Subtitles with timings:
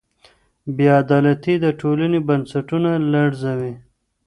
[0.75, 3.73] بې عدالتي د ټولني بنسټونه لړزوي.